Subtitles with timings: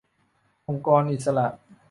[0.67, 1.47] องค์กรอิสระ